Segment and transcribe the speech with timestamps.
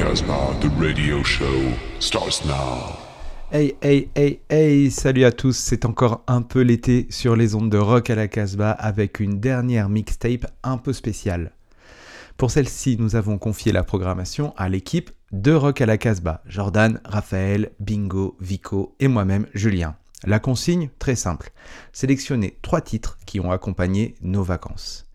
[0.00, 2.96] The radio show starts now.
[3.52, 7.68] Hey, hey, hey, hey, salut à tous, c'est encore un peu l'été sur les ondes
[7.68, 11.52] de Rock à la Casbah avec une dernière mixtape un peu spéciale.
[12.38, 16.98] Pour celle-ci, nous avons confié la programmation à l'équipe de Rock à la Casbah, Jordan,
[17.04, 19.96] Raphaël, Bingo, Vico et moi-même, Julien.
[20.24, 21.52] La consigne, très simple,
[21.92, 25.09] sélectionner trois titres qui ont accompagné nos vacances.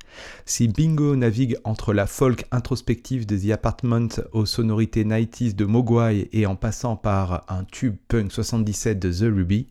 [0.45, 6.29] Si Bingo navigue entre la folk introspective de The Apartment aux sonorités 90s de Mogwai
[6.31, 9.67] et en passant par un tube punk 77 de The Ruby,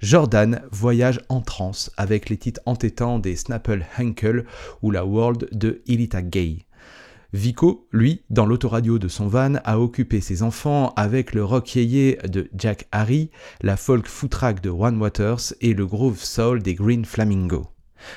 [0.00, 4.44] Jordan voyage en trance avec les titres entêtants des Snapple Henkel
[4.82, 6.64] ou la World de Ilita Gay.
[7.34, 12.18] Vico, lui, dans l'autoradio de son van, a occupé ses enfants avec le rock yéyé
[12.26, 17.04] de Jack Harry, la folk footrack de One Waters et le groove soul des Green
[17.04, 17.68] Flamingo.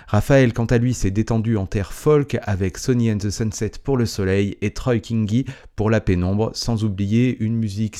[0.08, 3.98] Raphaël, quant à lui, s'est détendu en terre folk avec Sonny and the Sunset pour
[3.98, 7.98] le soleil et Troy Kingi pour la pénombre, sans oublier une musique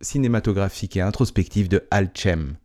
[0.00, 2.56] cinématographique et introspective de Al Chem.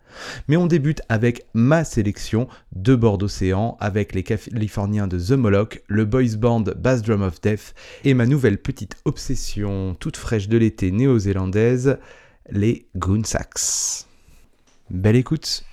[0.47, 5.81] Mais on débute avec ma sélection de bord d'océan avec les Californiens de The Moloch,
[5.87, 10.57] le boys band Bass Drum of Death et ma nouvelle petite obsession toute fraîche de
[10.57, 11.97] l'été néo-zélandaise,
[12.49, 14.05] les Goonsacks.
[14.89, 15.63] Belle écoute!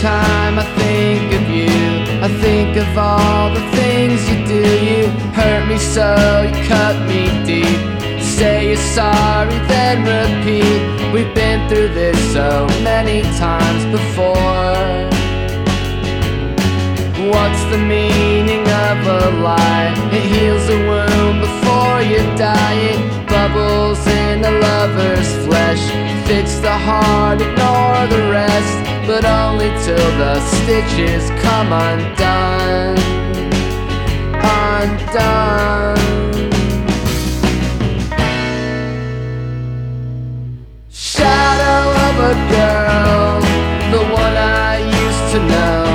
[0.00, 1.66] Time I think of you,
[2.22, 4.62] I think of all the things you do.
[4.88, 6.14] You hurt me so,
[6.46, 7.80] you cut me deep.
[8.22, 11.12] Say you're sorry, then repeat.
[11.12, 15.10] We've been through this so many times before.
[17.32, 19.94] What's the meaning of a lie?
[20.12, 22.78] It heals a wound before you die.
[22.92, 25.82] It bubbles in a lover's flesh.
[26.28, 32.98] Fix the heart, ignore the rest but only till the stitches come undone.
[34.34, 35.96] Undone.
[40.90, 43.40] Shadow of a girl,
[43.92, 45.87] the one I used to know.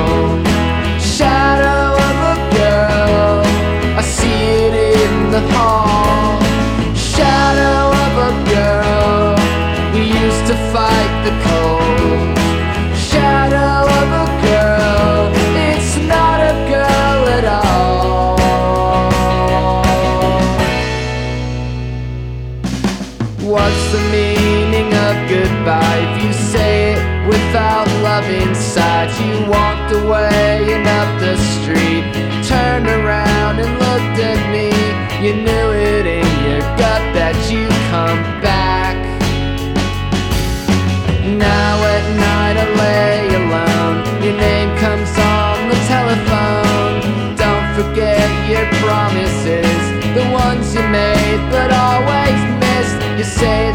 [47.83, 49.79] Forget your promises,
[50.15, 52.97] the ones you made but always missed.
[53.17, 53.72] You say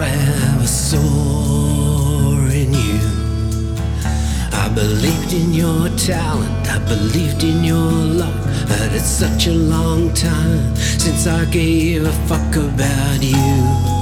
[0.00, 0.66] I have a
[2.50, 3.00] in you.
[4.50, 10.14] I believed in your talent, I believed in your luck, but it's such a long
[10.14, 14.01] time since I gave a fuck about you.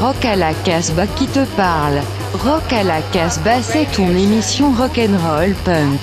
[0.00, 2.00] Rock à la Casbah qui te parle.
[2.44, 5.98] Rock à la Casbah c'est ton émission rock'n'roll punk.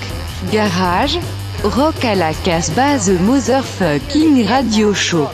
[0.52, 1.18] Garage,
[1.64, 5.28] Rock à la Casbah The Motherfucking Radio Show.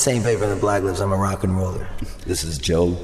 [0.00, 1.00] the same paper that black lives.
[1.00, 1.86] I'm a rock and roller.
[2.24, 2.96] This is Joe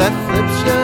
[0.00, 0.79] that flips you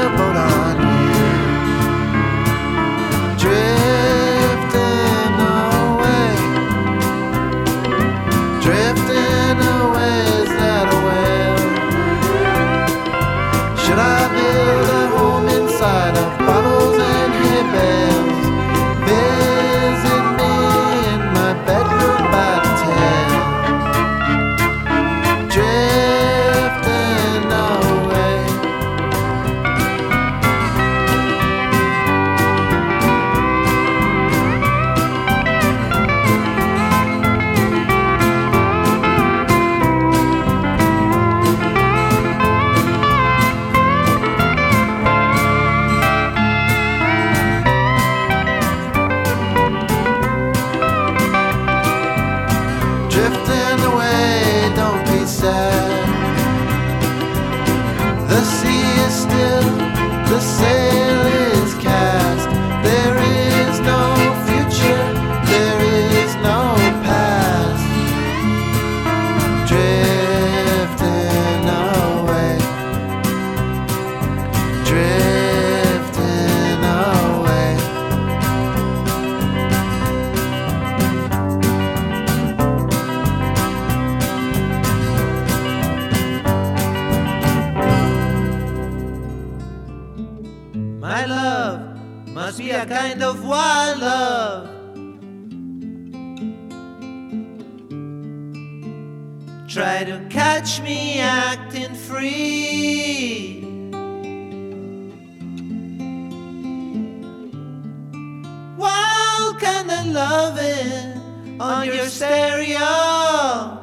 [110.16, 113.82] loving on your stereo.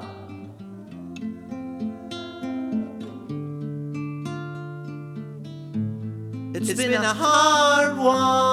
[6.55, 8.52] it's been a hard one.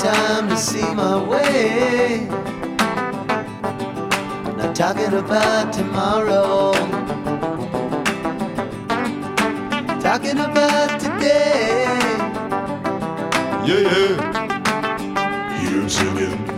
[0.00, 2.26] time to see my way.
[4.56, 6.72] Not talking about tomorrow,
[10.00, 11.84] talking about today.
[13.66, 15.58] Yeah, yeah.
[15.58, 16.49] Him singing.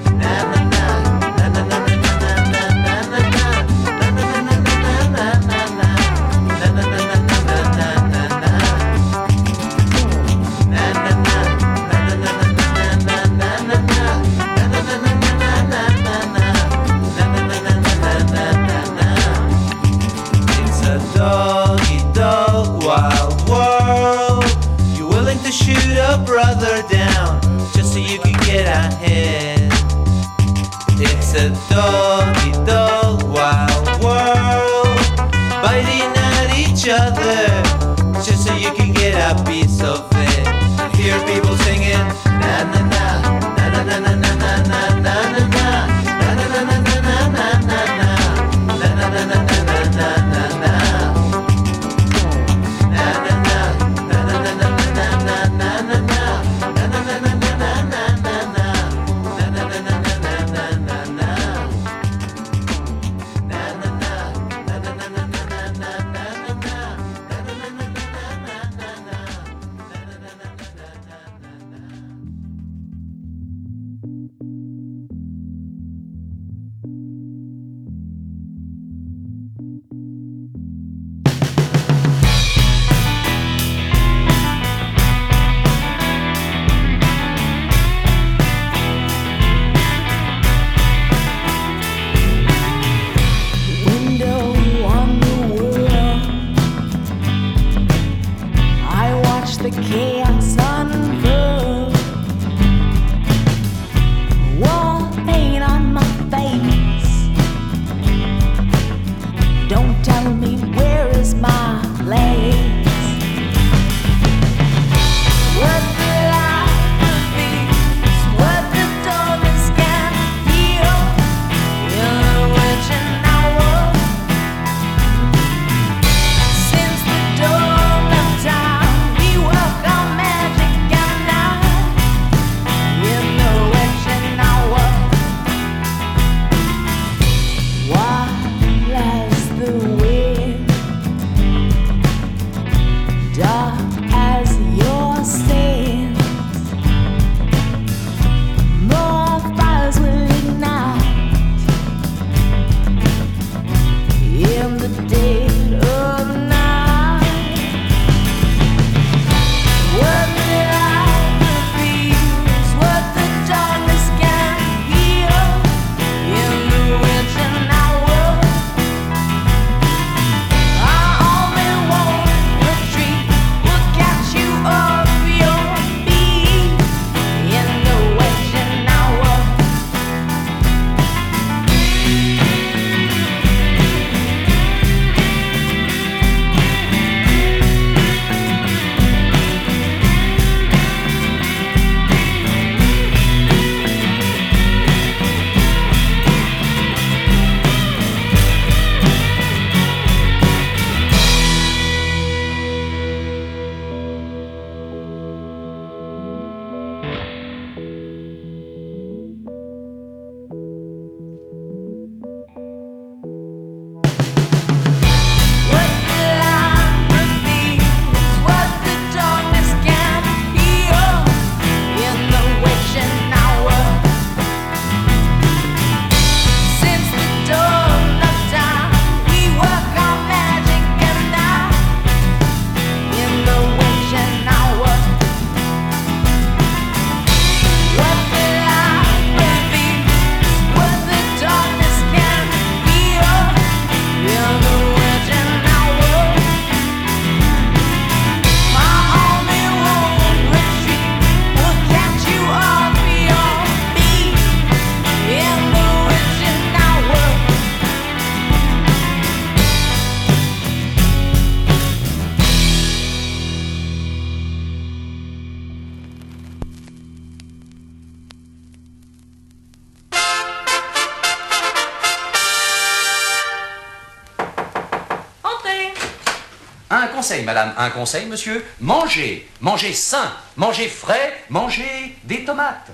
[277.43, 278.65] Madame, un conseil, monsieur.
[278.81, 282.91] Mangez, mangez sain, mangez frais, mangez des tomates.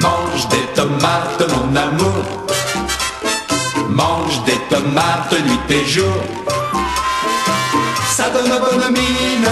[0.00, 2.46] Mange des tomates, mon amour.
[3.88, 6.22] Mange des tomates nuit et jour.
[8.10, 9.48] Ça donne bonne mine,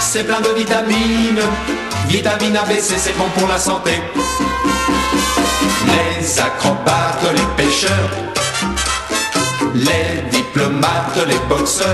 [0.00, 1.42] c'est plein de vitamines.
[2.10, 3.92] Vitamine ABC, c'est bon pour la santé.
[5.86, 8.10] Les acrobates, les pêcheurs,
[9.76, 11.86] les diplomates, les boxeurs.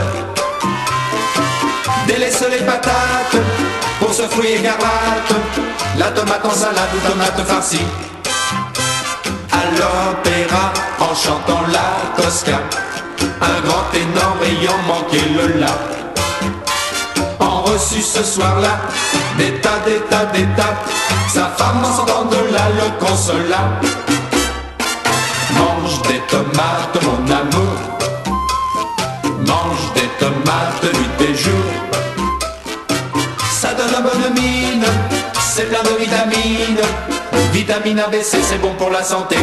[2.06, 3.36] Délaisse les patates
[4.00, 5.34] pour ce fruit écarlate.
[5.98, 7.86] La tomate en salade ou tomate farcie.
[9.52, 12.60] À l'opéra en chantant la Tosca.
[13.42, 15.95] Un grand énorme ayant manqué le la.
[17.78, 18.78] Ce soir-là,
[19.36, 20.76] des tas, des tas, des tas.
[21.28, 23.80] Sa femme en sortant de là le consola.
[25.58, 27.76] Mange des tomates, mon amour.
[29.46, 31.52] Mange des tomates nuit et jour.
[33.50, 34.86] Ça donne la bonne mine,
[35.38, 36.80] c'est plein de vitamines.
[37.52, 39.36] Vitamine ABC, c'est bon pour la santé.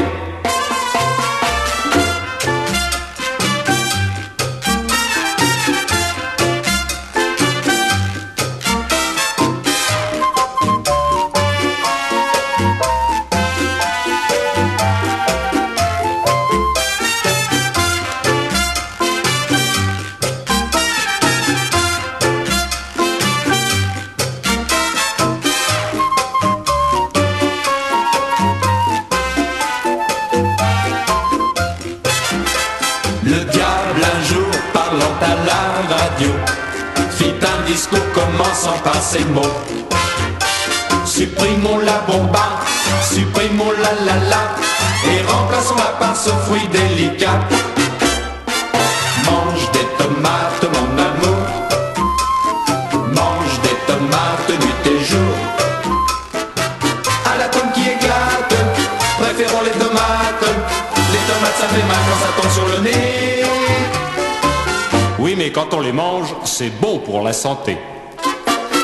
[67.43, 67.77] Santé.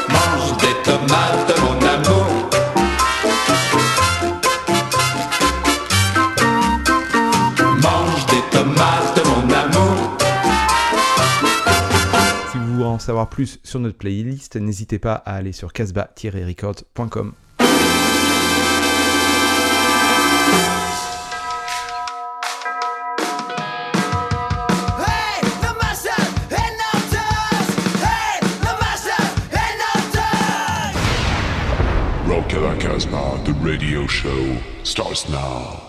[0.09, 2.27] Mange des tomates, mon amour.
[7.81, 10.17] Mange des tomates, mon amour.
[12.51, 17.31] Si vous voulez en savoir plus sur notre playlist, n'hésitez pas à aller sur casbah-records.com.
[33.69, 35.88] radio show starts now.